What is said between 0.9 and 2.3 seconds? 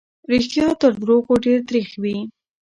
دروغو ډېر تريخ وي.